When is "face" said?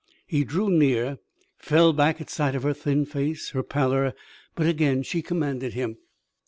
3.05-3.51